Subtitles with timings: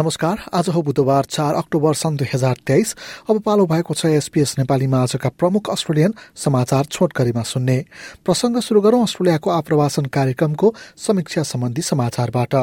[0.00, 2.94] नमस्कार आज हो बुधबार चार अक्टोबर सन् दुई हजार तेइस।
[3.30, 7.76] अब पालो भएको छ एसपीएस नेपालीमा आजका प्रमुख अस्ट्रेलियन समाचार छोटकरीमा सुन्ने।
[8.24, 12.54] प्रसङ्ग सुरु गरौं अस्ट्रेलियाको आप्रवासन कार्यक्रमको समीक्षा सम्बन्धी समाचारबाट।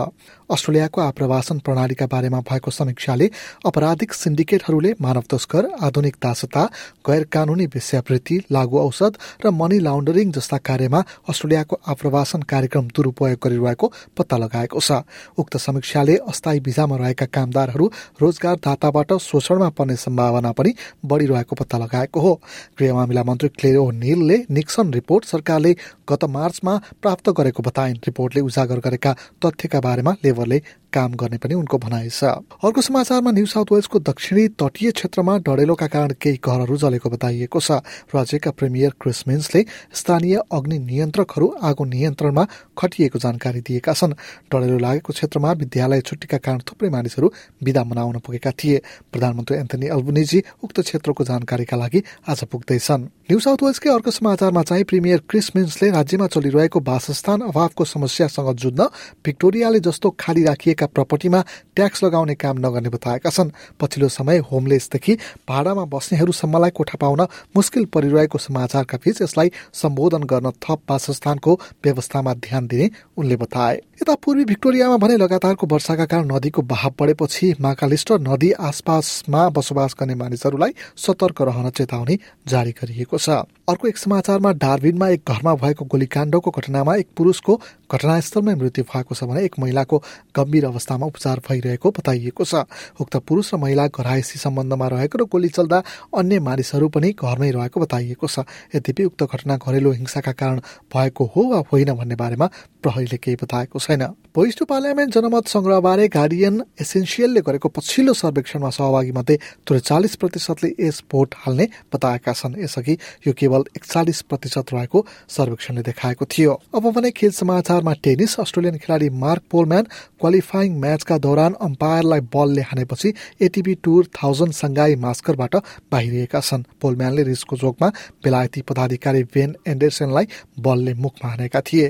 [0.49, 3.29] अस्ट्रेलियाको आप्रवासन प्रणालीका बारेमा भएको समीक्षाले
[3.65, 6.63] अपराधिक सिन्डिकेटहरूले मानव तस्कर आधुनिक दासता
[7.05, 13.91] गैर कानूनी वेश्यावृत्ति लागू औषध र मनी लाउन्डरिङ जस्ता कार्यमा अस्ट्रेलियाको आप्रवासन कार्यक्रम दुरूपयोग गरिरहेको
[14.17, 15.03] पत्ता लगाएको छ।
[15.37, 17.91] उक्त समीक्षाले अस्थायी भिजामा रहेका कामदारहरू
[18.21, 20.73] रोजगारदाताबाट शोषणमा पर्ने सम्भावना पनि
[21.05, 22.33] बढ़िरहेको पत्ता लगाएको हो।
[22.79, 25.75] गृह मामिला मन्त्री क्लेरो निलले निक्सन रिपोर्ट सरकारले
[26.09, 29.11] गत मार्चमा प्राप्त गरेको बताइन्। रिपोर्टले उजागर गरेका
[29.41, 30.59] तथ्यका बारेमा लेबरले
[30.93, 32.23] काम गर्ने पनि उनको भनाइ छ।
[32.57, 37.83] अर्को समाचारमा न्यू साउथ वेल्सको दक्षिणी तटीय क्षेत्रमा डढेलोका कारण केही घरहरू जलेको बताइएको छ।
[38.15, 39.61] राज्यका प्रिमियर क्रिसमिन्सले
[39.93, 42.43] स्थानीय अग्नि नियन्त्रकहरू आगो नियन्त्रणमा
[42.77, 44.15] खटिएको जानकारी दिएका छन्।
[44.47, 47.27] डढेलो लागेको क्षेत्रमा विद्यालय छुट्टीका कारण थुप्रै मानिसहरू
[47.61, 48.81] विदा मनाउन पुगेका थिए।
[49.11, 54.83] प्रधानमन्त्री एन्थनी अल्बुनिजी उक्त क्षेत्रको जानकारीका लागि आज पुग्दैछन्। न्यू साउथ वेल्सकै अर्को समाचारमा चाहिँ
[54.87, 58.87] प्रिमियर क्रिसमिन्सले राज्यमा चलिरहेको वासस्थान अभावको समस्यासँग जुझ्न
[59.25, 61.43] भिक्टोरियाले जस्तो खाली राखिएका प्रपर्टीमा
[61.75, 65.13] ट्याक्स लगाउने काम नगर्ने बताएका छन्। पछिल्लो समय होमलेसदेखि
[65.49, 67.21] भाडामा बस्नेहरूसम्मलाई कोठा पाउन
[67.55, 71.53] मुस्किल परिरहेको समाचारका बीच यसलाई सम्बोधन गर्न थप वासस्थानको
[71.83, 77.53] व्यवस्थामा ध्यान दिने उनले बताए। यता पूर्वी भिक्टोरियामा भने लगातारको वर्षाका कारण नदीको बहाव बढेपछि
[77.61, 84.51] माकालिस्टर नदी आसपासमा बसोबास गर्ने मानिसहरूलाई सतर्क रहन चेतावनी जारी गरिएको छ। अर्को एक समाचारमा
[84.63, 87.59] डार्बिनमा एक घरमा भएको गोलीकाण्डको घटनामा एक पुरुषको
[87.91, 89.97] घटनास्थलमै मृत्यु भएको छ भने एक महिलाको
[90.35, 92.67] गम्भीर अवस्थामा उपचार भइरहेको बताइएको छ।
[92.99, 95.77] उक्त पुरुष र महिला घरायसी सम्बन्धमा रहेको र गोली चल्दा
[96.11, 98.43] अन्य मानिसहरू पनि घरमै रहेको बताइएको छ।
[98.75, 100.59] यद्यपि उक्त घटना घरेलु हिंसाका कारण
[100.91, 102.47] भएको हो वा होइन भन्ने बारेमा
[102.83, 104.03] प्रहरीले केही बताएको छैन।
[104.35, 111.35] भोइस पार्लियामेन्ट जनमत संग्रहबारे गार्डियन एसेन्सियलले गरेको पछिल्लो सर्वेक्षणमा सहभागी मध्ये त्रिचालिस प्रतिशतले यस भोट
[111.37, 112.97] हाल्ने बताएका छन्। यसअघि
[113.27, 117.31] यो केवल एकचालिस प्रतिशत रहेको सर्वेक्षणले देखाएको थियो। अब भने खेल
[117.77, 119.85] समाचारमा टेनिस अस्ट्रेलियन खेलाडी मार्क पोलम्यान
[120.19, 123.09] क्वालिफाइङ म्याचका दौरान अम्पायरलाई बलले हानेपछि
[123.41, 125.55] एटिपी टुर थाउजन्ड सङ्घाई मास्करबाट
[125.91, 127.87] बाहिरिएका छन्। पोलम्यानले रिसको जोगमा
[128.23, 130.25] बेलायती पदाधिकारी भेन एन्डरसनलाई
[130.57, 131.87] बलले मुखमा हानेका थिए।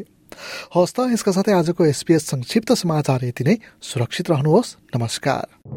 [0.75, 5.76] हवस् त यसका साथै आजको एसपिएस संक्षिप्त समाचार यति नै। सुरक्षित रहनुहोस्। नमस्कार।